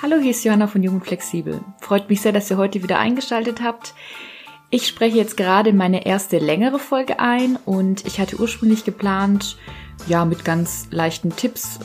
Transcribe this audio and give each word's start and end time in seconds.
Hallo, 0.00 0.18
hier 0.18 0.30
ist 0.30 0.44
Johanna 0.44 0.68
von 0.68 0.84
Jung 0.84 0.94
und 0.94 1.04
Flexibel. 1.04 1.60
Freut 1.80 2.08
mich 2.08 2.20
sehr, 2.20 2.30
dass 2.30 2.48
ihr 2.52 2.56
heute 2.56 2.84
wieder 2.84 3.00
eingeschaltet 3.00 3.60
habt. 3.60 3.94
Ich 4.70 4.86
spreche 4.86 5.16
jetzt 5.16 5.36
gerade 5.36 5.72
meine 5.72 6.06
erste 6.06 6.38
längere 6.38 6.78
Folge 6.78 7.18
ein 7.18 7.56
und 7.64 8.06
ich 8.06 8.20
hatte 8.20 8.38
ursprünglich 8.38 8.84
geplant, 8.84 9.56
ja, 10.06 10.24
mit 10.24 10.44
ganz 10.44 10.86
leichten 10.92 11.34
Tipps 11.34 11.80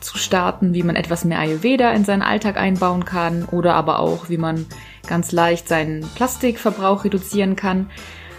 zu 0.00 0.16
starten, 0.16 0.72
wie 0.72 0.82
man 0.82 0.96
etwas 0.96 1.26
mehr 1.26 1.40
Ayurveda 1.40 1.90
in 1.92 2.06
seinen 2.06 2.22
Alltag 2.22 2.56
einbauen 2.56 3.04
kann 3.04 3.44
oder 3.44 3.74
aber 3.74 3.98
auch, 3.98 4.30
wie 4.30 4.38
man 4.38 4.64
ganz 5.06 5.30
leicht 5.30 5.68
seinen 5.68 6.08
Plastikverbrauch 6.14 7.04
reduzieren 7.04 7.54
kann. 7.54 7.90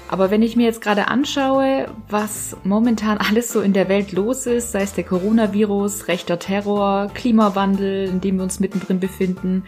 Aber 0.09 0.29
wenn 0.29 0.41
ich 0.41 0.55
mir 0.55 0.65
jetzt 0.65 0.81
gerade 0.81 1.07
anschaue, 1.07 1.87
was 2.09 2.55
momentan 2.63 3.17
alles 3.29 3.51
so 3.51 3.61
in 3.61 3.73
der 3.73 3.89
Welt 3.89 4.11
los 4.11 4.45
ist, 4.45 4.71
sei 4.71 4.81
es 4.81 4.93
der 4.93 5.03
Coronavirus, 5.03 6.07
rechter 6.07 6.39
Terror, 6.39 7.09
Klimawandel, 7.13 8.07
in 8.07 8.21
dem 8.21 8.37
wir 8.37 8.43
uns 8.43 8.59
mittendrin 8.59 8.99
befinden, 8.99 9.63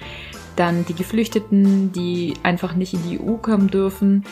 dann 0.56 0.86
die 0.86 0.96
Geflüchteten, 0.96 1.92
die 1.92 2.36
einfach 2.44 2.76
nicht 2.76 2.94
in 2.94 3.04
die 3.04 3.20
EU 3.20 3.36
kommen 3.38 3.70
dürfen, 3.70 4.24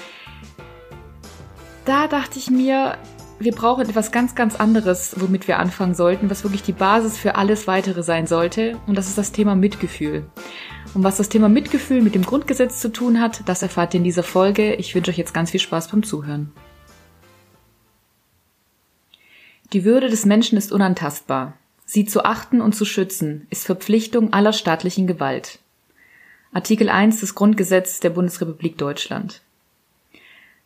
da 1.86 2.08
dachte 2.08 2.40
ich 2.40 2.50
mir, 2.50 2.98
wir 3.40 3.52
brauchen 3.52 3.88
etwas 3.88 4.12
ganz, 4.12 4.36
ganz 4.36 4.56
anderes, 4.56 5.16
womit 5.20 5.48
wir 5.48 5.60
anfangen 5.60 5.96
sollten, 5.96 6.30
was 6.30 6.44
wirklich 6.44 6.64
die 6.64 6.72
Basis 6.72 7.18
für 7.18 7.36
alles 7.36 7.68
weitere 7.68 8.04
sein 8.04 8.26
sollte. 8.26 8.78
Und 8.88 8.98
das 8.98 9.08
ist 9.08 9.18
das 9.18 9.32
Thema 9.32 9.56
Mitgefühl. 9.56 10.26
Und 10.94 11.04
was 11.04 11.18
das 11.18 11.30
Thema 11.30 11.50
Mitgefühl 11.50 12.02
mit 12.02 12.14
dem 12.14 12.24
Grundgesetz 12.24 12.80
zu 12.80 12.92
tun 12.92 13.20
hat, 13.20 13.42
das 13.48 13.64
erfahrt 13.64 13.94
ihr 13.94 13.98
in 13.98 14.04
dieser 14.04 14.24
Folge. 14.24 14.76
Ich 14.76 14.94
wünsche 14.94 15.10
euch 15.10 15.18
jetzt 15.18 15.34
ganz 15.34 15.52
viel 15.52 15.60
Spaß 15.60 15.88
beim 15.88 16.04
Zuhören. 16.04 16.52
Die 19.74 19.86
Würde 19.86 20.08
des 20.08 20.26
Menschen 20.26 20.58
ist 20.58 20.72
unantastbar. 20.72 21.58
Sie 21.86 22.06
zu 22.06 22.24
achten 22.26 22.62
und 22.62 22.76
zu 22.76 22.86
schützen 22.86 23.48
ist 23.50 23.66
Verpflichtung 23.66 24.34
aller 24.34 24.54
staatlichen 24.54 25.08
Gewalt. 25.08 25.60
Artikel 26.54 26.90
1 26.90 27.22
des 27.22 27.34
Grundgesetzes 27.34 28.00
der 28.00 28.12
Bundesrepublik 28.12 28.78
Deutschland. 28.78 29.42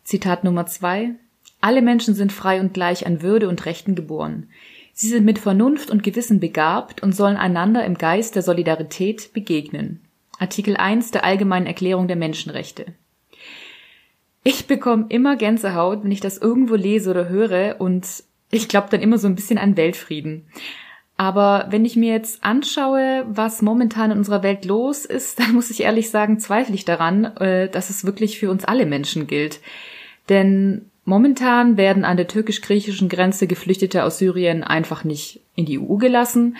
Zitat 0.04 0.44
Nummer 0.44 0.66
2. 0.66 1.14
Alle 1.62 1.80
Menschen 1.80 2.14
sind 2.14 2.32
frei 2.32 2.60
und 2.60 2.74
gleich 2.74 3.06
an 3.06 3.22
Würde 3.22 3.48
und 3.48 3.64
Rechten 3.64 3.94
geboren. 3.94 4.48
Sie 4.92 5.08
sind 5.08 5.24
mit 5.24 5.38
Vernunft 5.38 5.90
und 5.90 6.02
Gewissen 6.02 6.38
begabt 6.38 7.02
und 7.02 7.16
sollen 7.16 7.36
einander 7.38 7.84
im 7.86 7.96
Geist 7.96 8.34
der 8.34 8.42
Solidarität 8.42 9.32
begegnen. 9.32 10.02
Artikel 10.38 10.76
1 10.76 11.10
der 11.10 11.24
Allgemeinen 11.24 11.66
Erklärung 11.66 12.08
der 12.08 12.16
Menschenrechte. 12.16 12.86
Ich 14.44 14.66
bekomme 14.66 15.06
immer 15.08 15.36
Gänsehaut, 15.36 16.04
wenn 16.04 16.12
ich 16.12 16.20
das 16.20 16.38
irgendwo 16.38 16.74
lese 16.74 17.10
oder 17.10 17.28
höre 17.28 17.76
und 17.80 18.06
ich 18.50 18.68
glaube 18.68 18.88
dann 18.90 19.02
immer 19.02 19.18
so 19.18 19.26
ein 19.26 19.34
bisschen 19.34 19.58
an 19.58 19.76
Weltfrieden. 19.76 20.46
Aber 21.16 21.66
wenn 21.70 21.84
ich 21.84 21.96
mir 21.96 22.12
jetzt 22.12 22.44
anschaue, 22.44 23.26
was 23.28 23.60
momentan 23.60 24.12
in 24.12 24.18
unserer 24.18 24.44
Welt 24.44 24.64
los 24.64 25.04
ist, 25.04 25.38
dann 25.40 25.52
muss 25.52 25.70
ich 25.70 25.82
ehrlich 25.82 26.10
sagen, 26.10 26.38
zweifle 26.38 26.74
ich 26.74 26.84
daran, 26.84 27.24
äh, 27.36 27.68
dass 27.68 27.90
es 27.90 28.04
wirklich 28.04 28.38
für 28.38 28.50
uns 28.50 28.64
alle 28.64 28.86
Menschen 28.86 29.26
gilt. 29.26 29.60
Denn 30.28 30.90
momentan 31.04 31.76
werden 31.76 32.04
an 32.04 32.16
der 32.16 32.28
türkisch-griechischen 32.28 33.08
Grenze 33.08 33.46
Geflüchtete 33.46 34.04
aus 34.04 34.18
Syrien 34.18 34.62
einfach 34.62 35.04
nicht 35.04 35.40
in 35.56 35.66
die 35.66 35.80
EU 35.80 35.96
gelassen. 35.96 36.56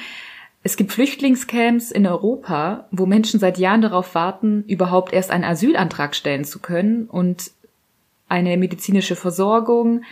Es 0.63 0.77
gibt 0.77 0.93
Flüchtlingscamps 0.93 1.91
in 1.91 2.07
Europa, 2.07 2.89
wo 2.91 3.07
Menschen 3.07 3.39
seit 3.41 3.59
Jahren 3.59 3.81
darauf 3.81 4.15
warten, 4.15 4.65
überhaupt 4.67 5.13
erst 5.13 5.31
einen 5.31 5.45
Asylantrag 5.45 6.15
stellen 6.15 6.45
zu 6.45 6.59
können 6.59 7.05
und 7.07 7.53
eine 8.29 8.57
medizinische 8.57 9.17
Versorgung 9.17 10.03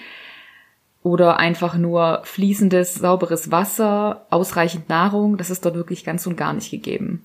oder 1.03 1.37
einfach 1.37 1.77
nur 1.77 2.23
fließendes, 2.25 2.95
sauberes 2.95 3.51
Wasser, 3.51 4.27
ausreichend 4.31 4.89
Nahrung, 4.89 5.37
das 5.37 5.51
ist 5.51 5.65
dort 5.65 5.75
wirklich 5.75 6.05
ganz 6.05 6.27
und 6.27 6.37
gar 6.37 6.53
nicht 6.53 6.71
gegeben. 6.71 7.23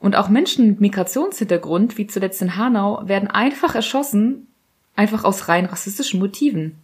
Und 0.00 0.16
auch 0.16 0.28
Menschen 0.28 0.66
mit 0.68 0.80
Migrationshintergrund, 0.80 1.96
wie 1.96 2.06
zuletzt 2.06 2.42
in 2.42 2.56
Hanau, 2.56 3.02
werden 3.06 3.28
einfach 3.28 3.74
erschossen, 3.74 4.48
einfach 4.94 5.24
aus 5.24 5.48
rein 5.48 5.66
rassistischen 5.66 6.20
Motiven. 6.20 6.78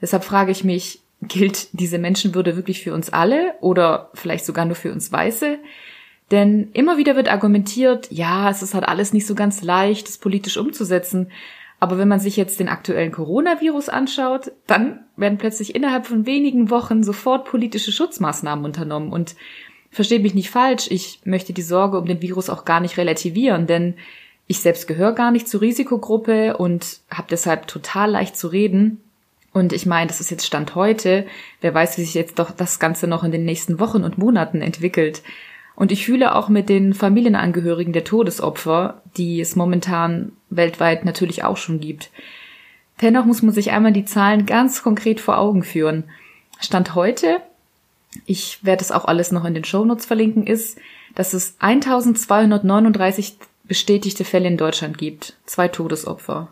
Deshalb 0.00 0.24
frage 0.24 0.50
ich 0.50 0.64
mich, 0.64 1.02
gilt 1.22 1.68
diese 1.72 1.98
Menschenwürde 1.98 2.56
wirklich 2.56 2.82
für 2.82 2.94
uns 2.94 3.10
alle 3.10 3.54
oder 3.60 4.10
vielleicht 4.14 4.44
sogar 4.44 4.64
nur 4.64 4.76
für 4.76 4.92
uns 4.92 5.12
Weiße? 5.12 5.58
Denn 6.30 6.70
immer 6.72 6.96
wieder 6.96 7.16
wird 7.16 7.30
argumentiert, 7.30 8.08
ja, 8.10 8.50
es 8.50 8.62
ist 8.62 8.74
halt 8.74 8.86
alles 8.86 9.12
nicht 9.12 9.26
so 9.26 9.34
ganz 9.34 9.62
leicht, 9.62 10.08
das 10.08 10.18
politisch 10.18 10.56
umzusetzen. 10.56 11.30
Aber 11.80 11.98
wenn 11.98 12.08
man 12.08 12.20
sich 12.20 12.36
jetzt 12.36 12.60
den 12.60 12.68
aktuellen 12.68 13.10
Coronavirus 13.10 13.88
anschaut, 13.88 14.52
dann 14.66 15.00
werden 15.16 15.38
plötzlich 15.38 15.74
innerhalb 15.74 16.06
von 16.06 16.26
wenigen 16.26 16.70
Wochen 16.70 17.02
sofort 17.02 17.46
politische 17.46 17.90
Schutzmaßnahmen 17.90 18.64
unternommen. 18.64 19.12
Und 19.12 19.34
versteht 19.90 20.22
mich 20.22 20.34
nicht 20.34 20.50
falsch, 20.50 20.88
ich 20.90 21.20
möchte 21.24 21.52
die 21.52 21.62
Sorge 21.62 21.98
um 21.98 22.06
den 22.06 22.22
Virus 22.22 22.48
auch 22.48 22.64
gar 22.64 22.80
nicht 22.80 22.96
relativieren, 22.96 23.66
denn 23.66 23.94
ich 24.46 24.60
selbst 24.60 24.86
gehöre 24.86 25.12
gar 25.12 25.30
nicht 25.30 25.48
zur 25.48 25.60
Risikogruppe 25.60 26.56
und 26.56 27.00
habe 27.10 27.28
deshalb 27.30 27.66
total 27.66 28.10
leicht 28.10 28.36
zu 28.36 28.48
reden. 28.48 29.00
Und 29.52 29.72
ich 29.72 29.86
meine, 29.86 30.06
das 30.06 30.20
ist 30.20 30.30
jetzt 30.30 30.46
Stand 30.46 30.74
heute. 30.74 31.26
Wer 31.60 31.74
weiß, 31.74 31.98
wie 31.98 32.02
sich 32.02 32.14
jetzt 32.14 32.38
doch 32.38 32.50
das 32.50 32.78
Ganze 32.78 33.06
noch 33.06 33.24
in 33.24 33.32
den 33.32 33.44
nächsten 33.44 33.80
Wochen 33.80 34.04
und 34.04 34.18
Monaten 34.18 34.62
entwickelt. 34.62 35.22
Und 35.74 35.92
ich 35.92 36.04
fühle 36.04 36.34
auch 36.34 36.48
mit 36.48 36.68
den 36.68 36.94
Familienangehörigen 36.94 37.92
der 37.92 38.04
Todesopfer, 38.04 39.02
die 39.16 39.40
es 39.40 39.56
momentan 39.56 40.32
weltweit 40.50 41.04
natürlich 41.04 41.42
auch 41.42 41.56
schon 41.56 41.80
gibt. 41.80 42.10
Dennoch 43.00 43.24
muss 43.24 43.42
man 43.42 43.54
sich 43.54 43.70
einmal 43.70 43.92
die 43.92 44.04
Zahlen 44.04 44.46
ganz 44.46 44.82
konkret 44.82 45.20
vor 45.20 45.38
Augen 45.38 45.62
führen. 45.62 46.04
Stand 46.60 46.94
heute, 46.94 47.40
ich 48.26 48.62
werde 48.62 48.82
es 48.82 48.92
auch 48.92 49.06
alles 49.06 49.32
noch 49.32 49.44
in 49.44 49.54
den 49.54 49.64
Shownotes 49.64 50.06
verlinken, 50.06 50.46
ist, 50.46 50.78
dass 51.14 51.32
es 51.32 51.56
1239 51.60 53.38
bestätigte 53.64 54.24
Fälle 54.24 54.48
in 54.48 54.56
Deutschland 54.56 54.98
gibt. 54.98 55.36
Zwei 55.46 55.68
Todesopfer. 55.68 56.48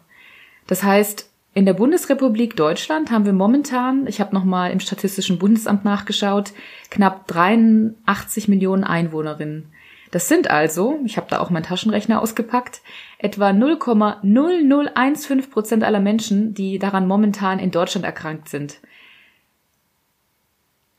Das 0.66 0.82
heißt, 0.82 1.28
in 1.54 1.66
der 1.66 1.74
Bundesrepublik 1.74 2.56
Deutschland 2.56 3.10
haben 3.10 3.24
wir 3.24 3.32
momentan, 3.32 4.06
ich 4.06 4.20
habe 4.20 4.34
nochmal 4.34 4.70
im 4.70 4.80
Statistischen 4.80 5.38
Bundesamt 5.38 5.82
nachgeschaut, 5.84 6.52
knapp 6.90 7.26
83 7.26 8.48
Millionen 8.48 8.84
Einwohnerinnen. 8.84 9.72
Das 10.10 10.28
sind 10.28 10.50
also, 10.50 10.98
ich 11.04 11.16
habe 11.16 11.26
da 11.28 11.40
auch 11.40 11.50
meinen 11.50 11.64
Taschenrechner 11.64 12.22
ausgepackt, 12.22 12.82
etwa 13.18 13.50
0,0015 13.50 15.50
Prozent 15.50 15.84
aller 15.84 16.00
Menschen, 16.00 16.54
die 16.54 16.78
daran 16.78 17.06
momentan 17.06 17.58
in 17.58 17.70
Deutschland 17.70 18.06
erkrankt 18.06 18.48
sind. 18.48 18.80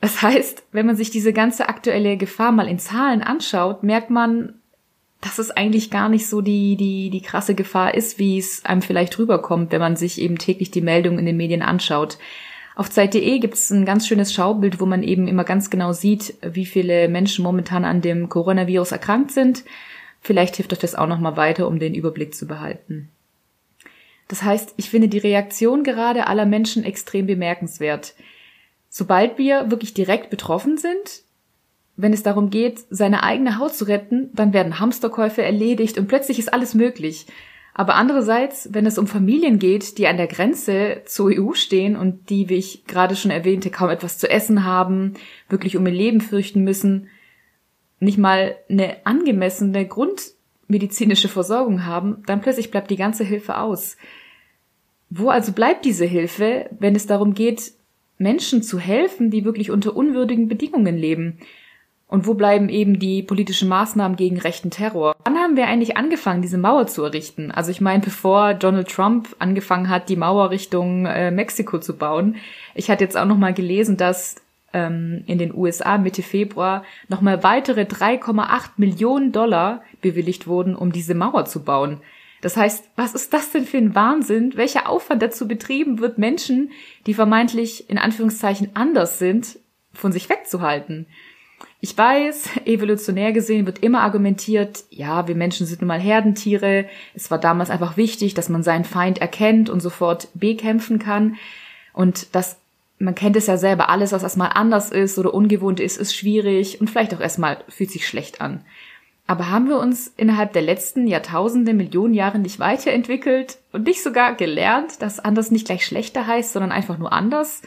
Das 0.02 0.22
heißt, 0.22 0.64
wenn 0.72 0.86
man 0.86 0.96
sich 0.96 1.10
diese 1.10 1.34
ganze 1.34 1.70
aktuelle 1.70 2.18
Gefahr 2.18 2.52
mal 2.52 2.68
in 2.68 2.80
Zahlen 2.80 3.22
anschaut, 3.22 3.84
merkt 3.84 4.10
man, 4.10 4.59
dass 5.22 5.38
es 5.38 5.52
eigentlich 5.52 5.92
gar 5.92 6.08
nicht 6.08 6.28
so 6.28 6.42
die, 6.42 6.76
die, 6.76 7.10
die 7.10 7.22
krasse 7.22 7.54
Gefahr 7.54 7.94
ist, 7.94 8.20
wie 8.20 8.38
es 8.38 8.64
einem 8.66 8.82
vielleicht 8.82 9.18
rüberkommt, 9.20 9.72
wenn 9.72 9.82
man 9.82 9.96
sich 9.96 10.20
eben 10.22 10.38
täglich 10.38 10.72
die 10.72 10.82
Meldungen 10.82 11.20
in 11.20 11.26
den 11.26 11.38
Medien 11.38 11.62
anschaut. 11.62 12.18
Auf 12.76 12.90
Zeit.de 12.90 13.40
gibt 13.40 13.56
es 13.56 13.70
ein 13.72 13.84
ganz 13.84 14.08
schönes 14.08 14.34
Schaubild, 14.34 14.80
wo 14.80 14.86
man 14.86 15.04
eben 15.04 15.28
immer 15.28 15.44
ganz 15.44 15.70
genau 15.70 15.92
sieht, 15.92 16.36
wie 16.42 16.66
viele 16.66 17.10
Menschen 17.10 17.44
momentan 17.44 17.84
an 17.84 18.02
dem 18.02 18.30
Coronavirus 18.30 18.94
erkrankt 18.94 19.32
sind. 19.32 19.66
Vielleicht 20.22 20.56
hilft 20.56 20.72
euch 20.72 20.80
das 20.80 20.96
auch 20.96 21.08
nochmal 21.08 21.36
weiter, 21.36 21.68
um 21.68 21.80
den 21.80 21.94
Überblick 21.94 22.34
zu 22.34 22.48
behalten. 22.48 23.10
Das 24.30 24.44
heißt, 24.44 24.76
ich 24.78 24.90
finde 24.90 25.10
die 25.10 25.18
Reaktion 25.18 25.84
gerade 25.84 26.28
aller 26.28 26.46
Menschen 26.46 26.86
extrem 26.86 27.26
bemerkenswert. 27.26 28.14
Sobald 28.90 29.38
wir 29.38 29.70
wirklich 29.70 29.94
direkt 29.94 30.30
betroffen 30.30 30.78
sind, 30.78 31.24
wenn 32.02 32.14
es 32.14 32.24
darum 32.24 32.50
geht, 32.50 32.86
seine 32.90 33.24
eigene 33.24 33.60
Haut 33.60 33.76
zu 33.76 33.84
retten, 33.84 34.30
dann 34.34 34.54
werden 34.54 34.80
Hamsterkäufe 34.80 35.44
erledigt 35.44 35.98
und 35.98 36.08
plötzlich 36.08 36.40
ist 36.40 36.54
alles 36.54 36.74
möglich. 36.74 37.28
Aber 37.74 37.96
andererseits, 37.96 38.70
wenn 38.72 38.86
es 38.86 38.98
um 38.98 39.06
Familien 39.06 39.60
geht, 39.60 39.98
die 39.98 40.08
an 40.08 40.16
der 40.16 40.28
Grenze 40.28 41.02
zur 41.06 41.30
EU 41.30 41.54
stehen 41.54 41.98
und 41.98 42.30
die, 42.30 42.48
wie 42.48 42.56
ich 42.56 42.86
gerade 42.86 43.18
schon 43.18 43.32
erwähnte, 43.32 43.70
kaum 43.70 43.90
etwas 43.90 44.18
zu 44.18 44.30
essen 44.30 44.64
haben, 44.64 45.16
wirklich 45.50 45.76
um 45.76 45.86
ihr 45.86 45.92
Leben 45.92 46.22
fürchten 46.22 46.64
müssen, 46.64 47.10
nicht 48.00 48.18
mal 48.18 48.56
eine 48.70 49.06
angemessene 49.06 49.86
grundmedizinische 49.86 51.28
Versorgung 51.28 51.86
haben, 51.86 52.24
dann 52.26 52.40
plötzlich 52.40 52.72
bleibt 52.72 52.92
die 52.92 52.98
ganze 52.98 53.26
Hilfe 53.26 53.58
aus. 53.58 53.98
Wo 55.10 55.30
also 55.30 55.52
bleibt 55.52 55.84
diese 55.84 56.06
Hilfe, 56.06 56.70
wenn 56.80 56.96
es 56.96 57.08
darum 57.08 57.34
geht, 57.34 57.74
Menschen 58.18 58.64
zu 58.64 58.80
helfen, 58.80 59.32
die 59.32 59.44
wirklich 59.44 59.70
unter 59.70 59.98
unwürdigen 59.98 60.48
Bedingungen 60.48 60.98
leben? 60.98 61.40
Und 62.10 62.26
wo 62.26 62.34
bleiben 62.34 62.70
eben 62.70 62.98
die 62.98 63.22
politischen 63.22 63.70
Maßnahmen 63.70 64.18
gegen 64.18 64.40
rechten 64.40 64.72
Terror? 64.72 65.16
Wann 65.26 65.38
haben 65.38 65.56
wir 65.56 65.68
eigentlich 65.68 65.96
angefangen, 65.96 66.42
diese 66.42 66.58
Mauer 66.58 66.88
zu 66.88 67.04
errichten? 67.04 67.52
Also 67.52 67.70
ich 67.70 67.82
meine, 67.82 68.04
bevor 68.04 68.56
Donald 68.56 68.90
Trump 68.90 69.36
angefangen 69.38 69.90
hat, 69.90 70.10
die 70.10 70.16
Mauer 70.16 70.50
Richtung 70.50 71.06
äh, 71.06 71.30
Mexiko 71.30 71.78
zu 71.78 71.96
bauen. 71.96 72.38
Ich 72.74 72.90
hatte 72.90 73.04
jetzt 73.04 73.16
auch 73.16 73.26
noch 73.26 73.38
mal 73.38 73.54
gelesen, 73.54 73.96
dass 73.96 74.38
ähm, 74.74 75.24
in 75.28 75.38
den 75.38 75.54
USA 75.54 76.00
Mitte 76.00 76.24
Februar 76.24 76.84
noch 77.10 77.22
mal 77.22 77.44
weitere 77.44 77.82
3,8 77.82 78.72
Millionen 78.78 79.32
Dollar 79.32 79.84
bewilligt 80.02 80.48
wurden, 80.48 80.76
um 80.76 80.92
diese 80.92 81.14
Mauer 81.14 81.46
zu 81.46 81.64
bauen. 81.64 82.02
Das 82.42 82.58
heißt, 82.58 82.90
was 82.96 83.14
ist 83.14 83.34
das 83.34 83.52
denn 83.52 83.66
für 83.66 83.78
ein 83.78 83.94
Wahnsinn? 83.94 84.54
Welcher 84.56 84.90
Aufwand 84.90 85.22
dazu 85.22 85.48
betrieben 85.48 86.00
wird, 86.00 86.18
Menschen, 86.18 86.72
die 87.06 87.14
vermeintlich 87.14 87.88
in 87.88 88.00
Anführungszeichen 88.00 88.72
anders 88.74 89.20
sind, 89.20 89.60
von 89.94 90.12
sich 90.12 90.28
wegzuhalten? 90.28 91.06
Ich 91.82 91.98
weiß, 91.98 92.50
evolutionär 92.66 93.32
gesehen 93.32 93.66
wird 93.66 93.80
immer 93.80 94.02
argumentiert, 94.02 94.84
ja, 94.90 95.30
wir 95.30 95.36
Menschen 95.36 95.66
sind 95.66 95.80
nun 95.80 95.88
mal 95.88 96.00
Herdentiere. 96.00 96.86
Es 97.14 97.32
war 97.32 97.38
damals 97.38 97.70
einfach 97.70 97.96
wichtig, 97.96 98.34
dass 98.34 98.50
man 98.50 98.64
seinen 98.64 98.84
Feind 98.84 99.20
erkennt 99.22 99.70
und 99.70 99.80
sofort 99.80 100.28
bekämpfen 100.34 101.00
kann. 101.00 101.38
Und 101.94 102.36
das, 102.36 102.58
man 102.98 103.16
kennt 103.16 103.38
es 103.38 103.48
ja 103.48 103.56
selber, 103.56 103.88
alles, 103.90 104.12
was 104.12 104.24
erstmal 104.24 104.52
anders 104.56 104.92
ist 104.92 105.18
oder 105.18 105.34
ungewohnt 105.34 105.80
ist, 105.80 105.98
ist 105.98 106.14
schwierig 106.14 106.82
und 106.82 106.90
vielleicht 106.90 107.14
auch 107.14 107.22
erstmal 107.22 107.64
fühlt 107.70 107.92
sich 107.92 108.06
schlecht 108.06 108.42
an. 108.42 108.60
Aber 109.26 109.50
haben 109.50 109.70
wir 109.70 109.78
uns 109.78 110.12
innerhalb 110.18 110.52
der 110.52 110.64
letzten 110.64 111.08
Jahrtausende, 111.08 111.74
Millionen 111.74 112.14
Jahre 112.14 112.40
nicht 112.40 112.60
weiterentwickelt 112.60 113.58
und 113.72 113.86
nicht 113.86 114.04
sogar 114.04 114.36
gelernt, 114.36 115.02
dass 115.02 115.20
anders 115.20 115.50
nicht 115.50 115.68
gleich 115.68 115.86
schlechter 115.86 116.28
heißt, 116.28 116.52
sondern 116.52 116.74
einfach 116.74 116.98
nur 116.98 117.14
anders? 117.14 117.62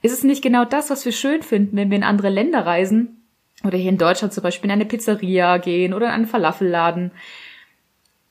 Ist 0.00 0.12
es 0.12 0.24
nicht 0.24 0.40
genau 0.40 0.64
das, 0.64 0.88
was 0.88 1.04
wir 1.04 1.12
schön 1.12 1.42
finden, 1.42 1.76
wenn 1.76 1.90
wir 1.90 1.98
in 1.98 2.04
andere 2.04 2.30
Länder 2.30 2.64
reisen 2.64 3.19
oder 3.64 3.76
hier 3.76 3.90
in 3.90 3.98
Deutschland 3.98 4.32
zum 4.32 4.42
Beispiel 4.42 4.68
in 4.68 4.74
eine 4.74 4.86
Pizzeria 4.86 5.58
gehen 5.58 5.94
oder 5.94 6.06
in 6.06 6.12
einen 6.12 6.26
Falafelladen. 6.26 7.10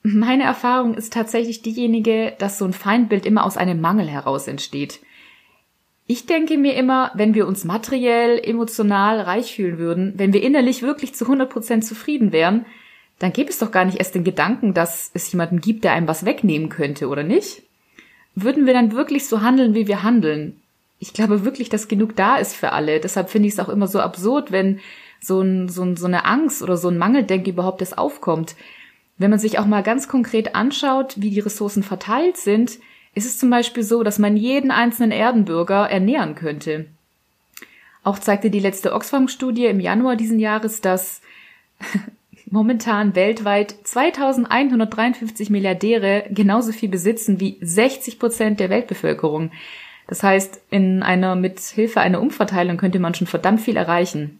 Meine 0.01 0.43
Erfahrung 0.43 0.93
ist 0.93 1.13
tatsächlich 1.13 1.61
diejenige, 1.61 2.33
dass 2.39 2.57
so 2.57 2.65
ein 2.65 2.73
Feindbild 2.73 3.25
immer 3.25 3.45
aus 3.45 3.57
einem 3.57 3.81
Mangel 3.81 4.07
heraus 4.07 4.47
entsteht. 4.47 5.01
Ich 6.07 6.25
denke 6.25 6.57
mir 6.57 6.75
immer, 6.75 7.11
wenn 7.13 7.35
wir 7.35 7.47
uns 7.47 7.65
materiell, 7.65 8.39
emotional 8.43 9.19
reich 9.21 9.53
fühlen 9.53 9.77
würden, 9.77 10.13
wenn 10.15 10.33
wir 10.33 10.41
innerlich 10.41 10.81
wirklich 10.81 11.13
zu 11.13 11.25
100% 11.25 11.81
zufrieden 11.81 12.31
wären, 12.31 12.65
dann 13.19 13.33
gäbe 13.33 13.49
es 13.49 13.59
doch 13.59 13.71
gar 13.71 13.85
nicht 13.85 13.99
erst 13.99 14.15
den 14.15 14.23
Gedanken, 14.23 14.73
dass 14.73 15.11
es 15.13 15.31
jemanden 15.31 15.61
gibt, 15.61 15.83
der 15.83 15.91
einem 15.91 16.07
was 16.07 16.25
wegnehmen 16.25 16.69
könnte, 16.69 17.09
oder 17.09 17.23
nicht? 17.23 17.61
Würden 18.33 18.65
wir 18.65 18.73
dann 18.73 18.93
wirklich 18.93 19.27
so 19.27 19.41
handeln, 19.41 19.75
wie 19.75 19.87
wir 19.87 20.01
handeln? 20.01 20.59
Ich 20.99 21.13
glaube 21.13 21.45
wirklich, 21.45 21.69
dass 21.69 21.87
genug 21.87 22.15
da 22.15 22.37
ist 22.37 22.55
für 22.55 22.71
alle. 22.71 22.99
Deshalb 22.99 23.29
finde 23.29 23.47
ich 23.47 23.53
es 23.53 23.59
auch 23.59 23.69
immer 23.69 23.87
so 23.87 23.99
absurd, 23.99 24.51
wenn 24.51 24.79
so, 25.19 25.41
ein, 25.41 25.69
so, 25.69 25.83
ein, 25.83 25.97
so 25.97 26.05
eine 26.05 26.25
Angst 26.25 26.61
oder 26.61 26.77
so 26.77 26.89
ein 26.89 26.97
Mangeldenken 26.97 27.53
überhaupt 27.53 27.81
erst 27.81 27.97
aufkommt. 27.97 28.55
Wenn 29.17 29.29
man 29.29 29.39
sich 29.39 29.59
auch 29.59 29.65
mal 29.65 29.83
ganz 29.83 30.07
konkret 30.07 30.55
anschaut, 30.55 31.15
wie 31.17 31.29
die 31.29 31.41
Ressourcen 31.41 31.83
verteilt 31.83 32.37
sind, 32.37 32.79
ist 33.15 33.25
es 33.25 33.37
zum 33.37 33.49
Beispiel 33.49 33.83
so, 33.83 34.03
dass 34.03 34.19
man 34.19 34.37
jeden 34.37 34.71
einzelnen 34.71 35.11
Erdenbürger 35.11 35.89
ernähren 35.89 36.35
könnte. 36.35 36.85
Auch 38.03 38.19
zeigte 38.19 38.49
die 38.49 38.61
letzte 38.61 38.93
Oxfam-Studie 38.93 39.65
im 39.65 39.79
Januar 39.79 40.15
diesen 40.15 40.39
Jahres, 40.39 40.79
dass 40.79 41.21
momentan 42.49 43.15
weltweit 43.15 43.75
2153 43.83 45.49
Milliardäre 45.49 46.25
genauso 46.29 46.71
viel 46.71 46.89
besitzen 46.89 47.39
wie 47.39 47.57
60 47.61 48.19
Prozent 48.19 48.59
der 48.59 48.69
Weltbevölkerung. 48.69 49.51
Das 50.07 50.23
heißt, 50.23 50.61
in 50.71 51.03
einer, 51.03 51.35
mit 51.35 51.59
Hilfe 51.59 52.01
einer 52.01 52.21
Umverteilung 52.21 52.77
könnte 52.77 52.99
man 52.99 53.13
schon 53.13 53.27
verdammt 53.27 53.61
viel 53.61 53.77
erreichen. 53.77 54.39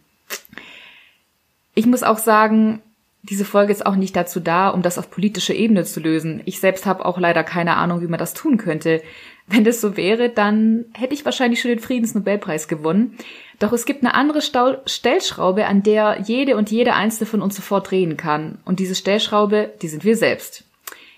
Ich 1.80 1.86
muss 1.86 2.02
auch 2.02 2.18
sagen, 2.18 2.82
diese 3.22 3.46
Folge 3.46 3.72
ist 3.72 3.86
auch 3.86 3.96
nicht 3.96 4.14
dazu 4.14 4.38
da, 4.38 4.68
um 4.68 4.82
das 4.82 4.98
auf 4.98 5.10
politischer 5.10 5.54
Ebene 5.54 5.84
zu 5.84 5.98
lösen. 5.98 6.42
Ich 6.44 6.60
selbst 6.60 6.84
habe 6.84 7.06
auch 7.06 7.18
leider 7.18 7.42
keine 7.42 7.76
Ahnung, 7.76 8.02
wie 8.02 8.06
man 8.06 8.18
das 8.18 8.34
tun 8.34 8.58
könnte. 8.58 9.00
Wenn 9.46 9.64
das 9.64 9.80
so 9.80 9.96
wäre, 9.96 10.28
dann 10.28 10.84
hätte 10.92 11.14
ich 11.14 11.24
wahrscheinlich 11.24 11.58
schon 11.58 11.70
den 11.70 11.78
Friedensnobelpreis 11.78 12.68
gewonnen. 12.68 13.16
Doch 13.60 13.72
es 13.72 13.86
gibt 13.86 14.04
eine 14.04 14.12
andere 14.12 14.42
Stau 14.42 14.76
Stellschraube, 14.84 15.64
an 15.64 15.82
der 15.82 16.20
jede 16.26 16.58
und 16.58 16.70
jede 16.70 16.92
einzelne 16.92 17.24
von 17.24 17.40
uns 17.40 17.56
sofort 17.56 17.90
drehen 17.90 18.18
kann. 18.18 18.58
Und 18.66 18.78
diese 18.78 18.94
Stellschraube, 18.94 19.72
die 19.80 19.88
sind 19.88 20.04
wir 20.04 20.18
selbst. 20.18 20.64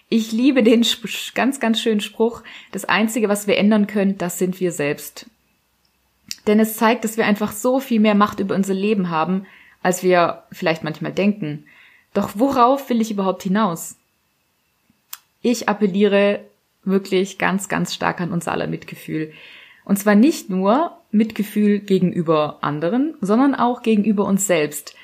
Ich 0.08 0.30
liebe 0.30 0.62
den 0.62 0.86
ganz, 1.34 1.58
ganz 1.58 1.80
schönen 1.80 2.00
Spruch, 2.00 2.44
das 2.70 2.84
Einzige, 2.84 3.28
was 3.28 3.48
wir 3.48 3.56
ändern 3.56 3.88
können, 3.88 4.16
das 4.16 4.38
sind 4.38 4.60
wir 4.60 4.70
selbst. 4.70 5.26
Denn 6.46 6.60
es 6.60 6.76
zeigt, 6.76 7.02
dass 7.02 7.16
wir 7.16 7.26
einfach 7.26 7.50
so 7.50 7.80
viel 7.80 7.98
mehr 7.98 8.14
Macht 8.14 8.38
über 8.38 8.54
unser 8.54 8.74
Leben 8.74 9.10
haben, 9.10 9.44
als 9.82 10.02
wir 10.02 10.44
vielleicht 10.52 10.84
manchmal 10.84 11.12
denken. 11.12 11.64
Doch 12.14 12.30
worauf 12.34 12.88
will 12.88 13.00
ich 13.00 13.10
überhaupt 13.10 13.42
hinaus? 13.42 13.96
Ich 15.40 15.68
appelliere 15.68 16.40
wirklich 16.84 17.38
ganz, 17.38 17.68
ganz 17.68 17.94
stark 17.94 18.20
an 18.20 18.32
unser 18.32 18.52
aller 18.52 18.66
Mitgefühl. 18.66 19.32
Und 19.84 19.98
zwar 19.98 20.14
nicht 20.14 20.50
nur 20.50 20.96
Mitgefühl 21.10 21.80
gegenüber 21.80 22.58
anderen, 22.60 23.14
sondern 23.20 23.54
auch 23.54 23.82
gegenüber 23.82 24.24
uns 24.24 24.46
selbst. 24.46 24.94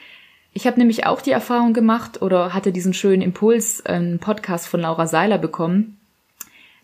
Ich 0.52 0.66
habe 0.66 0.78
nämlich 0.78 1.06
auch 1.06 1.20
die 1.20 1.30
Erfahrung 1.30 1.72
gemacht 1.72 2.22
oder 2.22 2.54
hatte 2.54 2.72
diesen 2.72 2.94
schönen 2.94 3.22
Impuls, 3.22 3.84
einen 3.84 4.18
Podcast 4.18 4.66
von 4.66 4.80
Laura 4.80 5.06
Seiler 5.06 5.38
bekommen, 5.38 5.98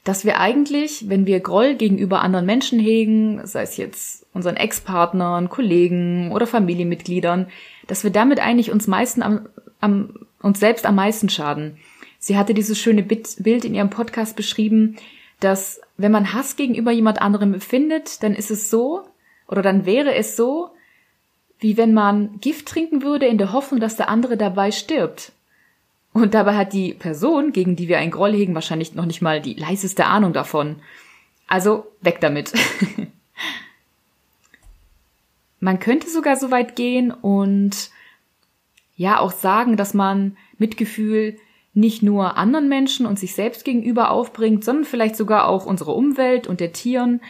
dass 0.04 0.24
wir 0.24 0.38
eigentlich, 0.38 1.08
wenn 1.08 1.26
wir 1.26 1.40
Groll 1.40 1.74
gegenüber 1.74 2.20
anderen 2.20 2.44
Menschen 2.44 2.78
hegen, 2.78 3.46
sei 3.46 3.62
es 3.62 3.76
jetzt 3.76 4.26
unseren 4.34 4.56
Ex-Partnern, 4.56 5.48
Kollegen 5.48 6.30
oder 6.30 6.46
Familienmitgliedern, 6.46 7.46
dass 7.86 8.04
wir 8.04 8.10
damit 8.10 8.40
eigentlich 8.40 8.70
uns 8.70 8.86
meisten 8.86 9.22
am, 9.22 9.48
am, 9.80 10.26
uns 10.40 10.60
selbst 10.60 10.86
am 10.86 10.94
meisten 10.94 11.28
schaden. 11.28 11.78
Sie 12.18 12.36
hatte 12.36 12.54
dieses 12.54 12.78
schöne 12.78 13.02
Bild 13.02 13.64
in 13.64 13.74
ihrem 13.74 13.90
Podcast 13.90 14.36
beschrieben, 14.36 14.96
dass 15.40 15.80
wenn 15.96 16.12
man 16.12 16.32
Hass 16.32 16.56
gegenüber 16.56 16.90
jemand 16.90 17.20
anderem 17.20 17.54
empfindet, 17.54 18.22
dann 18.22 18.34
ist 18.34 18.50
es 18.50 18.70
so, 18.70 19.02
oder 19.46 19.62
dann 19.62 19.84
wäre 19.84 20.14
es 20.14 20.36
so, 20.36 20.70
wie 21.58 21.76
wenn 21.76 21.92
man 21.92 22.40
Gift 22.40 22.66
trinken 22.66 23.02
würde 23.02 23.26
in 23.26 23.38
der 23.38 23.52
Hoffnung, 23.52 23.80
dass 23.80 23.96
der 23.96 24.08
andere 24.08 24.36
dabei 24.36 24.70
stirbt. 24.70 25.32
Und 26.12 26.34
dabei 26.34 26.56
hat 26.56 26.72
die 26.72 26.94
Person, 26.94 27.52
gegen 27.52 27.76
die 27.76 27.88
wir 27.88 27.98
einen 27.98 28.10
Groll 28.10 28.32
hegen, 28.32 28.54
wahrscheinlich 28.54 28.94
noch 28.94 29.06
nicht 29.06 29.20
mal 29.20 29.40
die 29.40 29.54
leiseste 29.54 30.06
Ahnung 30.06 30.32
davon. 30.32 30.76
Also 31.48 31.86
weg 32.00 32.20
damit. 32.20 32.52
man 35.64 35.78
könnte 35.78 36.10
sogar 36.10 36.36
so 36.36 36.50
weit 36.50 36.76
gehen 36.76 37.10
und 37.10 37.88
ja 38.96 39.18
auch 39.18 39.32
sagen, 39.32 39.78
dass 39.78 39.94
man 39.94 40.36
Mitgefühl 40.58 41.38
nicht 41.72 42.02
nur 42.02 42.36
anderen 42.36 42.68
Menschen 42.68 43.06
und 43.06 43.18
sich 43.18 43.34
selbst 43.34 43.64
gegenüber 43.64 44.10
aufbringt, 44.10 44.62
sondern 44.62 44.84
vielleicht 44.84 45.16
sogar 45.16 45.48
auch 45.48 45.64
unserer 45.64 45.96
Umwelt 45.96 46.46
und 46.46 46.60
der 46.60 46.74
Tieren. 46.74 47.22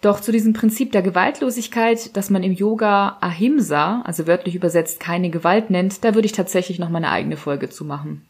Doch 0.00 0.20
zu 0.20 0.32
diesem 0.32 0.54
Prinzip 0.54 0.92
der 0.92 1.02
Gewaltlosigkeit, 1.02 2.16
das 2.16 2.30
man 2.30 2.42
im 2.42 2.52
Yoga 2.52 3.18
Ahimsa, 3.20 4.00
also 4.00 4.26
wörtlich 4.26 4.54
übersetzt 4.54 4.98
keine 4.98 5.28
Gewalt 5.28 5.68
nennt, 5.68 6.02
da 6.04 6.14
würde 6.14 6.24
ich 6.24 6.32
tatsächlich 6.32 6.78
noch 6.78 6.88
mal 6.88 6.98
eine 6.98 7.10
eigene 7.10 7.36
Folge 7.36 7.68
zu 7.68 7.84
machen. 7.84 8.26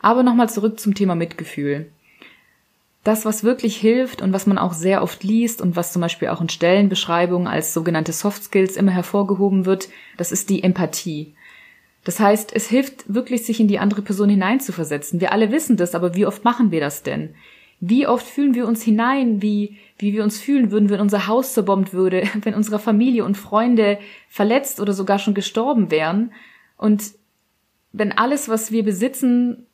Aber 0.00 0.22
nochmal 0.22 0.48
zurück 0.48 0.78
zum 0.78 0.94
Thema 0.94 1.16
Mitgefühl. 1.16 1.90
Das, 3.04 3.24
was 3.24 3.44
wirklich 3.44 3.76
hilft 3.76 4.22
und 4.22 4.32
was 4.32 4.46
man 4.46 4.58
auch 4.58 4.72
sehr 4.72 5.02
oft 5.02 5.22
liest 5.24 5.62
und 5.62 5.76
was 5.76 5.92
zum 5.92 6.02
Beispiel 6.02 6.28
auch 6.28 6.40
in 6.40 6.48
Stellenbeschreibungen 6.48 7.46
als 7.46 7.72
sogenannte 7.72 8.12
Soft 8.12 8.44
Skills 8.44 8.76
immer 8.76 8.90
hervorgehoben 8.90 9.64
wird, 9.66 9.88
das 10.16 10.32
ist 10.32 10.50
die 10.50 10.62
Empathie. 10.62 11.34
Das 12.04 12.20
heißt, 12.20 12.54
es 12.54 12.68
hilft 12.68 13.12
wirklich, 13.12 13.44
sich 13.44 13.60
in 13.60 13.68
die 13.68 13.78
andere 13.78 14.02
Person 14.02 14.28
hineinzuversetzen. 14.28 15.20
Wir 15.20 15.32
alle 15.32 15.52
wissen 15.52 15.76
das, 15.76 15.94
aber 15.94 16.14
wie 16.14 16.26
oft 16.26 16.44
machen 16.44 16.70
wir 16.70 16.80
das 16.80 17.02
denn? 17.02 17.34
Wie 17.80 18.06
oft 18.06 18.26
fühlen 18.26 18.54
wir 18.54 18.66
uns 18.66 18.82
hinein, 18.82 19.40
wie, 19.40 19.76
wie 19.98 20.12
wir 20.12 20.24
uns 20.24 20.40
fühlen 20.40 20.70
würden, 20.70 20.90
wenn 20.90 21.00
unser 21.00 21.26
Haus 21.28 21.54
zerbombt 21.54 21.92
würde, 21.92 22.24
wenn 22.42 22.54
unsere 22.54 22.78
Familie 22.78 23.24
und 23.24 23.36
Freunde 23.36 23.98
verletzt 24.28 24.80
oder 24.80 24.92
sogar 24.92 25.18
schon 25.18 25.34
gestorben 25.34 25.90
wären 25.90 26.32
und 26.76 27.12
wenn 27.92 28.12
alles, 28.12 28.48
was 28.48 28.70
wir 28.70 28.84
besitzen, 28.84 29.66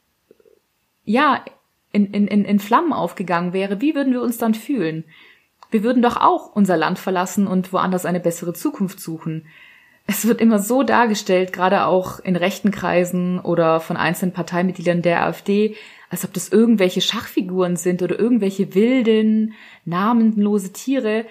ja, 1.05 1.45
in, 1.95 2.27
in, 2.27 2.45
in 2.45 2.59
Flammen 2.59 2.93
aufgegangen 2.93 3.53
wäre, 3.53 3.81
wie 3.81 3.95
würden 3.95 4.13
wir 4.13 4.23
uns 4.23 4.39
dann 4.39 4.55
fühlen? 4.55 5.05
Wir 5.71 5.83
würden 5.83 6.03
doch 6.03 6.17
auch 6.17 6.55
unser 6.55 6.77
Land 6.77 6.99
verlassen 6.99 7.47
und 7.47 7.73
woanders 7.73 8.05
eine 8.07 8.21
bessere 8.21 8.53
Zukunft 8.53 9.01
suchen 9.01 9.47
es 10.07 10.27
wird 10.27 10.41
immer 10.41 10.59
so 10.59 10.83
dargestellt, 10.83 11.53
gerade 11.53 11.87
auch 11.87 12.21
in 12.21 12.37
rechten 12.37 12.71
Kreisen 12.71 13.41
oder 13.41 13.81
von 13.81 13.97
einzelnen 13.97 14.33
Parteimitgliedern 14.33 15.01
der 15.01 15.25
AfD, 15.25 15.77
als 16.11 16.25
ob 16.25 16.33
das 16.35 16.51
irgendwelche 16.51 17.01
Schachfiguren 17.01 17.77
sind 17.77 18.03
oder 18.03 18.19
irgendwelche 18.19 18.75
wilden, 18.75 19.55
namenlose 19.85 20.73
Tiere. 20.73 21.25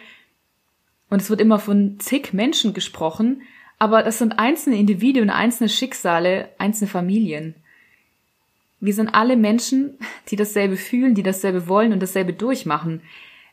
Und 1.09 1.21
es 1.21 1.29
wird 1.29 1.39
immer 1.39 1.59
von 1.59 1.99
zig 1.99 2.33
Menschen 2.33 2.73
gesprochen, 2.73 3.43
aber 3.77 4.01
das 4.01 4.17
sind 4.17 4.39
einzelne 4.39 4.77
Individuen, 4.77 5.29
einzelne 5.29 5.69
Schicksale, 5.69 6.49
einzelne 6.57 6.89
Familien. 6.89 7.55
Wir 8.83 8.93
sind 8.93 9.15
alle 9.15 9.37
Menschen, 9.37 9.97
die 10.27 10.35
dasselbe 10.35 10.75
fühlen, 10.75 11.15
die 11.15 11.23
dasselbe 11.23 11.69
wollen 11.69 11.93
und 11.93 12.01
dasselbe 12.01 12.33
durchmachen. 12.33 13.01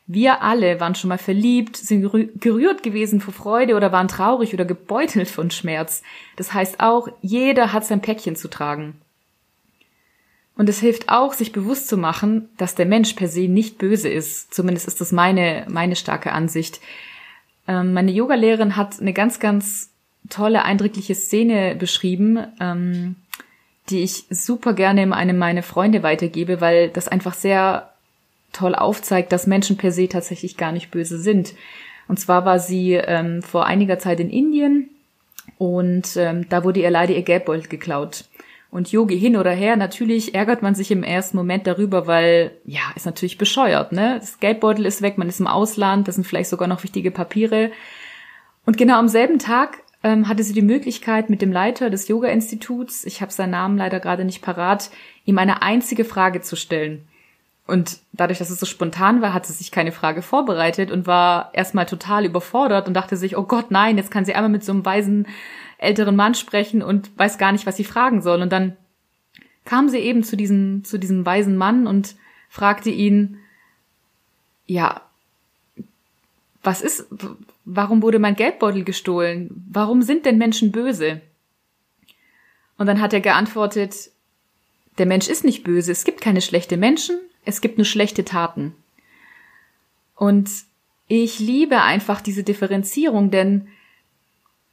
Wir 0.05 0.41
alle 0.41 0.81
waren 0.81 0.93
schon 0.93 1.07
mal 1.07 1.17
verliebt, 1.17 1.77
sind 1.77 2.01
gerührt 2.41 2.83
gewesen 2.83 3.21
vor 3.21 3.33
Freude 3.33 3.75
oder 3.75 3.93
waren 3.93 4.09
traurig 4.09 4.53
oder 4.53 4.65
gebeutelt 4.65 5.29
von 5.29 5.49
Schmerz. 5.49 6.03
Das 6.35 6.53
heißt 6.53 6.81
auch, 6.81 7.07
jeder 7.21 7.71
hat 7.71 7.85
sein 7.85 8.01
Päckchen 8.01 8.35
zu 8.35 8.49
tragen. 8.49 8.95
Und 10.57 10.67
es 10.67 10.81
hilft 10.81 11.07
auch, 11.07 11.31
sich 11.31 11.53
bewusst 11.53 11.87
zu 11.87 11.95
machen, 11.95 12.49
dass 12.57 12.75
der 12.75 12.85
Mensch 12.85 13.13
per 13.13 13.29
se 13.29 13.47
nicht 13.47 13.77
böse 13.77 14.09
ist. 14.09 14.53
Zumindest 14.53 14.85
ist 14.85 14.99
das 14.99 15.13
meine, 15.13 15.65
meine 15.69 15.95
starke 15.95 16.33
Ansicht. 16.33 16.81
Ähm, 17.69 17.93
meine 17.93 18.11
Yogalehrerin 18.11 18.75
hat 18.75 18.99
eine 18.99 19.13
ganz, 19.13 19.39
ganz 19.39 19.91
tolle, 20.29 20.65
eindrückliche 20.65 21.15
Szene 21.15 21.77
beschrieben, 21.77 22.37
ähm, 22.59 23.15
die 23.91 24.03
ich 24.03 24.25
super 24.29 24.73
gerne 24.73 25.03
in 25.03 25.13
einem 25.13 25.37
meine 25.37 25.63
Freunde 25.63 26.01
weitergebe, 26.03 26.61
weil 26.61 26.89
das 26.89 27.07
einfach 27.07 27.33
sehr 27.33 27.91
toll 28.53 28.75
aufzeigt, 28.75 29.31
dass 29.31 29.47
Menschen 29.47 29.77
per 29.77 29.91
se 29.91 30.07
tatsächlich 30.07 30.57
gar 30.57 30.71
nicht 30.71 30.91
böse 30.91 31.19
sind. 31.19 31.53
Und 32.07 32.19
zwar 32.19 32.45
war 32.45 32.59
sie 32.59 32.93
ähm, 32.93 33.41
vor 33.41 33.65
einiger 33.65 33.99
Zeit 33.99 34.19
in 34.19 34.29
Indien 34.29 34.89
Und 35.57 36.17
ähm, 36.17 36.47
da 36.49 36.63
wurde 36.63 36.79
ihr 36.79 36.89
leider 36.89 37.13
ihr 37.13 37.21
Geldbeutel 37.21 37.67
geklaut. 37.67 38.25
Und 38.71 38.91
Yogi 38.91 39.19
hin 39.19 39.35
oder 39.35 39.51
her, 39.51 39.75
natürlich 39.75 40.33
ärgert 40.33 40.61
man 40.61 40.75
sich 40.75 40.91
im 40.91 41.03
ersten 41.03 41.37
Moment 41.37 41.67
darüber, 41.67 42.07
weil, 42.07 42.51
ja, 42.65 42.81
ist 42.95 43.05
natürlich 43.05 43.37
bescheuert, 43.37 43.91
ne? 43.91 44.17
Das 44.19 44.39
Geldbeutel 44.39 44.85
ist 44.85 45.01
weg, 45.01 45.17
man 45.17 45.27
ist 45.27 45.41
im 45.41 45.47
Ausland, 45.47 46.07
das 46.07 46.15
sind 46.15 46.25
vielleicht 46.25 46.49
sogar 46.49 46.67
noch 46.67 46.83
wichtige 46.83 47.11
Papiere. 47.11 47.71
Und 48.65 48.77
genau 48.77 48.97
am 48.97 49.09
selben 49.09 49.39
Tag 49.39 49.83
ähm, 50.03 50.27
hatte 50.27 50.43
sie 50.43 50.53
die 50.53 50.61
Möglichkeit, 50.61 51.29
mit 51.29 51.41
dem 51.41 51.51
Leiter 51.51 51.89
des 51.89 52.07
Yoga-Instituts, 52.07 53.05
ich 53.05 53.21
habe 53.21 53.31
seinen 53.31 53.51
Namen 53.51 53.77
leider 53.77 53.99
gerade 53.99 54.25
nicht 54.25 54.41
parat, 54.41 54.89
ihm 55.25 55.37
eine 55.37 55.61
einzige 55.61 56.05
Frage 56.05 56.41
zu 56.41 56.55
stellen. 56.55 57.07
Und 57.67 57.99
dadurch, 58.11 58.39
dass 58.39 58.49
es 58.49 58.59
so 58.59 58.65
spontan 58.65 59.21
war, 59.21 59.33
hat 59.33 59.45
sie 59.45 59.53
sich 59.53 59.71
keine 59.71 59.91
Frage 59.91 60.21
vorbereitet 60.21 60.91
und 60.91 61.07
war 61.07 61.51
erstmal 61.53 61.85
total 61.85 62.25
überfordert 62.25 62.87
und 62.87 62.95
dachte 62.95 63.15
sich, 63.15 63.37
oh 63.37 63.43
Gott, 63.43 63.71
nein, 63.71 63.97
jetzt 63.97 64.11
kann 64.11 64.25
sie 64.25 64.33
einmal 64.33 64.49
mit 64.49 64.63
so 64.63 64.71
einem 64.71 64.83
weisen 64.83 65.27
älteren 65.77 66.15
Mann 66.15 66.35
sprechen 66.35 66.81
und 66.81 67.17
weiß 67.17 67.37
gar 67.37 67.51
nicht, 67.51 67.65
was 67.65 67.77
sie 67.77 67.83
fragen 67.83 68.21
soll. 68.21 68.41
Und 68.41 68.51
dann 68.51 68.75
kam 69.63 69.89
sie 69.89 69.99
eben 69.99 70.23
zu 70.23 70.35
diesem, 70.35 70.83
zu 70.83 70.97
diesem 70.97 71.25
weisen 71.25 71.55
Mann 71.55 71.87
und 71.87 72.15
fragte 72.49 72.89
ihn, 72.89 73.37
ja, 74.65 75.01
was 76.63 76.81
ist, 76.81 77.07
warum 77.65 78.01
wurde 78.01 78.19
mein 78.19 78.35
Geldbeutel 78.35 78.83
gestohlen? 78.83 79.65
Warum 79.69 80.01
sind 80.01 80.25
denn 80.25 80.37
Menschen 80.37 80.71
böse? 80.71 81.21
Und 82.77 82.87
dann 82.87 83.01
hat 83.01 83.13
er 83.13 83.21
geantwortet, 83.21 84.11
der 84.97 85.05
Mensch 85.05 85.27
ist 85.27 85.43
nicht 85.43 85.63
böse, 85.63 85.91
es 85.91 86.03
gibt 86.03 86.21
keine 86.21 86.41
schlechten 86.41 86.79
Menschen, 86.79 87.19
es 87.45 87.61
gibt 87.61 87.77
nur 87.77 87.85
schlechte 87.85 88.25
Taten. 88.25 88.75
Und 90.15 90.49
ich 91.07 91.39
liebe 91.39 91.81
einfach 91.81 92.21
diese 92.21 92.43
Differenzierung, 92.43 93.31
denn 93.31 93.67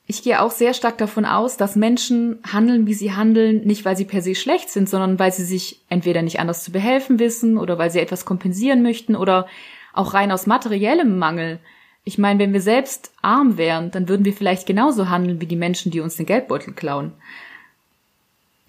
ich 0.06 0.22
gehe 0.22 0.40
auch 0.40 0.50
sehr 0.50 0.72
stark 0.72 0.96
davon 0.96 1.26
aus, 1.26 1.58
dass 1.58 1.76
Menschen 1.76 2.38
handeln, 2.50 2.86
wie 2.86 2.94
sie 2.94 3.12
handeln, 3.12 3.66
nicht 3.66 3.84
weil 3.84 3.96
sie 3.96 4.06
per 4.06 4.22
se 4.22 4.34
schlecht 4.34 4.70
sind, 4.70 4.88
sondern 4.88 5.18
weil 5.18 5.32
sie 5.32 5.44
sich 5.44 5.82
entweder 5.90 6.22
nicht 6.22 6.40
anders 6.40 6.64
zu 6.64 6.72
behelfen 6.72 7.18
wissen 7.18 7.58
oder 7.58 7.76
weil 7.76 7.90
sie 7.90 8.00
etwas 8.00 8.24
kompensieren 8.24 8.82
möchten 8.82 9.16
oder 9.16 9.46
auch 9.92 10.14
rein 10.14 10.32
aus 10.32 10.46
materiellem 10.46 11.18
Mangel. 11.18 11.60
Ich 12.08 12.16
meine, 12.16 12.40
wenn 12.40 12.54
wir 12.54 12.62
selbst 12.62 13.12
arm 13.20 13.58
wären, 13.58 13.90
dann 13.90 14.08
würden 14.08 14.24
wir 14.24 14.32
vielleicht 14.32 14.66
genauso 14.66 15.10
handeln 15.10 15.42
wie 15.42 15.46
die 15.46 15.56
Menschen, 15.56 15.92
die 15.92 16.00
uns 16.00 16.16
den 16.16 16.24
Geldbeutel 16.24 16.72
klauen. 16.72 17.12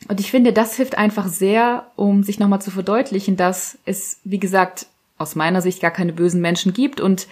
Und 0.10 0.20
ich 0.20 0.30
finde, 0.30 0.52
das 0.52 0.76
hilft 0.76 0.98
einfach 0.98 1.30
sehr, 1.30 1.90
um 1.96 2.22
sich 2.22 2.38
nochmal 2.38 2.62
zu 2.62 2.70
verdeutlichen, 2.70 3.38
dass 3.38 3.78
es, 3.86 4.20
wie 4.26 4.40
gesagt, 4.40 4.88
aus 5.18 5.36
meiner 5.36 5.62
Sicht 5.62 5.82
gar 5.82 5.92
keine 5.92 6.12
bösen 6.12 6.42
Menschen 6.42 6.74
gibt 6.74 7.00
und 7.00 7.30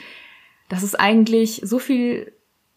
dass 0.70 0.82
es 0.82 0.96
eigentlich 0.96 1.60
so 1.66 1.78
viel 1.78 2.32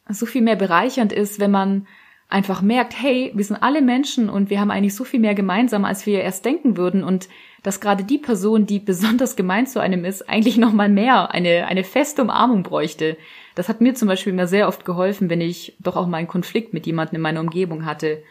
so 0.08 0.26
viel 0.26 0.42
mehr 0.42 0.56
bereichernd 0.56 1.12
ist, 1.12 1.38
wenn 1.38 1.52
man 1.52 1.87
einfach 2.30 2.62
merkt, 2.62 2.94
hey, 3.00 3.32
wir 3.34 3.44
sind 3.44 3.62
alle 3.62 3.82
Menschen 3.82 4.30
und 4.30 4.50
wir 4.50 4.60
haben 4.60 4.70
eigentlich 4.70 4.94
so 4.94 5.04
viel 5.04 5.20
mehr 5.20 5.34
gemeinsam, 5.34 5.84
als 5.84 6.06
wir 6.06 6.22
erst 6.22 6.44
denken 6.44 6.76
würden 6.76 7.04
und 7.04 7.28
dass 7.62 7.80
gerade 7.80 8.04
die 8.04 8.18
Person, 8.18 8.66
die 8.66 8.78
besonders 8.80 9.37
gemein 9.37 9.66
zu 9.66 9.80
einem 9.80 10.04
ist, 10.04 10.28
eigentlich 10.28 10.56
noch 10.56 10.72
mal 10.72 10.88
mehr 10.88 11.32
eine 11.32 11.66
eine 11.66 11.84
feste 11.84 12.22
Umarmung 12.22 12.62
bräuchte. 12.62 13.16
Das 13.54 13.68
hat 13.68 13.80
mir 13.80 13.94
zum 13.94 14.08
Beispiel 14.08 14.32
immer 14.32 14.46
sehr 14.46 14.68
oft 14.68 14.84
geholfen, 14.84 15.28
wenn 15.28 15.40
ich 15.40 15.76
doch 15.80 15.96
auch 15.96 16.06
mal 16.06 16.18
einen 16.18 16.28
Konflikt 16.28 16.72
mit 16.72 16.87
jemandem 16.87 17.16
in 17.16 17.22
meiner 17.22 17.40
Umgebung 17.40 17.84
hatte. 17.84 18.22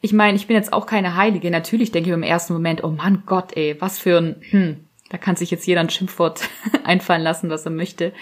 Ich 0.00 0.12
meine, 0.12 0.36
ich 0.36 0.48
bin 0.48 0.56
jetzt 0.56 0.72
auch 0.72 0.86
keine 0.86 1.14
Heilige. 1.14 1.50
Natürlich 1.50 1.92
denke 1.92 2.10
ich 2.10 2.14
im 2.14 2.24
ersten 2.24 2.54
Moment, 2.54 2.82
oh 2.82 2.90
Mann 2.90 3.22
Gott, 3.26 3.56
ey, 3.56 3.76
was 3.78 4.00
für 4.00 4.18
ein, 4.18 4.42
hm, 4.50 4.84
da 5.10 5.18
kann 5.18 5.36
sich 5.36 5.50
jetzt 5.50 5.66
jeder 5.66 5.80
ein 5.80 5.90
Schimpfwort 5.90 6.48
einfallen 6.84 7.22
lassen, 7.22 7.50
was 7.50 7.66
er 7.66 7.70
möchte. 7.70 8.12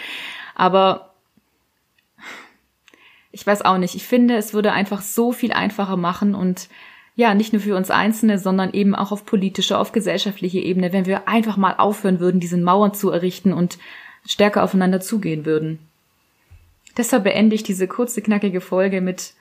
Aber 0.55 1.10
ich 3.33 3.47
weiß 3.47 3.63
auch 3.63 3.79
nicht. 3.79 3.95
Ich 3.95 4.07
finde, 4.07 4.37
es 4.37 4.55
würde 4.55 4.73
einfach 4.73 5.03
so 5.03 5.33
viel 5.33 5.53
einfacher 5.53 5.97
machen 5.97 6.35
und 6.35 6.69
ja, 7.17 7.35
nicht 7.35 7.53
nur 7.53 7.61
für 7.61 7.77
uns 7.77 7.91
Einzelne, 7.91 8.39
sondern 8.39 8.73
eben 8.73 8.95
auch 8.95 9.13
auf 9.13 9.27
politischer, 9.27 9.79
auf 9.79 9.93
gesellschaftlicher 9.93 10.61
Ebene, 10.61 10.93
wenn 10.93 11.07
wir 11.07 11.29
einfach 11.29 11.57
mal 11.57 11.75
aufhören 11.77 12.19
würden, 12.19 12.41
diese 12.41 12.57
Mauern 12.57 12.95
zu 12.95 13.11
errichten 13.11 13.53
und 13.53 13.79
stärker 14.27 14.63
aufeinander 14.63 15.01
zugehen 15.01 15.45
würden. 15.45 15.79
Deshalb 16.97 17.25
beende 17.25 17.55
ich 17.55 17.63
diese 17.63 17.87
kurze, 17.87 18.23
knackige 18.23 18.61
Folge 18.61 19.01
mit, 19.01 19.35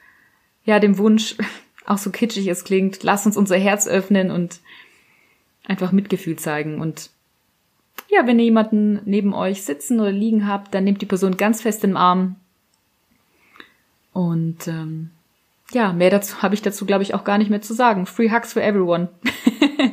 ja, 0.65 0.79
dem 0.79 0.97
Wunsch, 0.97 1.35
auch 1.85 1.97
so 1.97 2.09
kitschig 2.11 2.47
es 2.47 2.63
klingt, 2.63 3.01
lasst 3.03 3.25
uns 3.25 3.37
unser 3.37 3.57
Herz 3.57 3.87
öffnen 3.87 4.29
und 4.29 4.59
einfach 5.65 5.91
Mitgefühl 5.91 6.35
zeigen. 6.35 6.81
Und 6.81 7.09
ja, 8.09 8.25
wenn 8.27 8.39
ihr 8.39 8.45
jemanden 8.45 9.01
neben 9.05 9.33
euch 9.33 9.63
sitzen 9.63 9.99
oder 9.99 10.11
liegen 10.11 10.47
habt, 10.47 10.73
dann 10.73 10.83
nehmt 10.83 11.01
die 11.01 11.07
Person 11.07 11.37
ganz 11.37 11.61
fest 11.61 11.83
im 11.83 11.95
Arm, 11.95 12.35
und 14.13 14.67
ähm, 14.67 15.11
ja, 15.71 15.93
mehr 15.93 16.09
dazu 16.09 16.41
habe 16.41 16.55
ich 16.55 16.61
dazu, 16.61 16.85
glaube 16.85 17.03
ich, 17.03 17.13
auch 17.13 17.23
gar 17.23 17.37
nicht 17.37 17.49
mehr 17.49 17.61
zu 17.61 17.73
sagen. 17.73 18.05
Free 18.05 18.31
Hugs 18.31 18.53
for 18.53 18.61
everyone. 18.61 19.09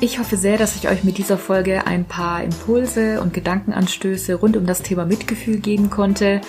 Ich 0.00 0.20
hoffe 0.20 0.36
sehr, 0.36 0.56
dass 0.56 0.76
ich 0.76 0.88
euch 0.88 1.02
mit 1.02 1.18
dieser 1.18 1.36
Folge 1.36 1.88
ein 1.88 2.04
paar 2.04 2.44
Impulse 2.44 3.20
und 3.20 3.34
Gedankenanstöße 3.34 4.36
rund 4.36 4.56
um 4.56 4.64
das 4.64 4.82
Thema 4.82 5.04
Mitgefühl 5.04 5.58
geben 5.58 5.90
konnte, 5.90 6.40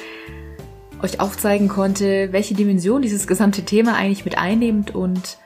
euch 1.02 1.20
aufzeigen 1.20 1.68
konnte, 1.68 2.32
welche 2.32 2.54
Dimension 2.54 3.02
dieses 3.02 3.26
gesamte 3.26 3.64
Thema 3.64 3.96
eigentlich 3.96 4.24
mit 4.24 4.38
einnimmt 4.38 4.94
und 4.94 5.40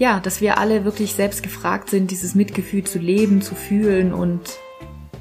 ja, 0.00 0.18
dass 0.18 0.40
wir 0.40 0.58
alle 0.58 0.84
wirklich 0.86 1.14
selbst 1.14 1.42
gefragt 1.42 1.90
sind, 1.90 2.10
dieses 2.10 2.34
Mitgefühl 2.34 2.84
zu 2.84 2.98
leben, 2.98 3.42
zu 3.42 3.54
fühlen 3.54 4.14
und 4.14 4.40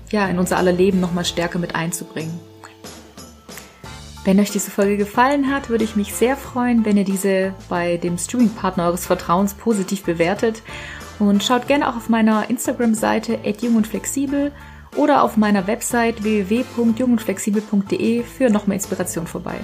ja, 0.09 0.25
in 0.27 0.39
unser 0.39 0.55
aller 0.55 0.71
Leben 0.71 1.01
nochmal 1.01 1.25
stärker 1.25 1.59
mit 1.59 1.75
einzubringen. 1.75 2.39
Wenn 4.23 4.39
euch 4.39 4.51
diese 4.51 4.71
Folge 4.71 4.95
gefallen 4.95 5.51
hat, 5.51 5.69
würde 5.69 5.83
ich 5.83 5.97
mich 5.97 6.13
sehr 6.13 6.37
freuen, 6.37 6.85
wenn 6.85 6.95
ihr 6.95 7.03
diese 7.03 7.53
bei 7.67 7.97
dem 7.97 8.17
Streaming-Partner 8.17 8.85
eures 8.85 9.05
Vertrauens 9.05 9.53
positiv 9.53 10.03
bewertet. 10.03 10.63
Und 11.19 11.43
schaut 11.43 11.67
gerne 11.67 11.89
auch 11.89 11.97
auf 11.97 12.07
meiner 12.07 12.49
Instagram-Seite 12.49 13.39
@jungundflexibel 13.43 14.53
oder 14.95 15.23
auf 15.23 15.35
meiner 15.35 15.67
Website 15.67 16.23
www.jungundflexibel.de 16.23 18.23
für 18.23 18.49
noch 18.49 18.65
mehr 18.65 18.75
Inspiration 18.75 19.27
vorbei. 19.27 19.55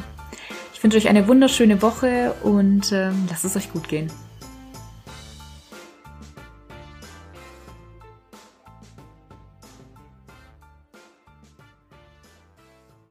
Ich 0.73 0.83
wünsche 0.83 0.97
euch 0.97 1.07
eine 1.07 1.29
wunderschöne 1.29 1.81
Woche 1.81 2.35
und 2.43 2.91
äh, 2.91 3.11
lasst 3.29 3.45
es 3.45 3.55
euch 3.55 3.71
gut 3.71 3.87
gehen. 3.87 4.11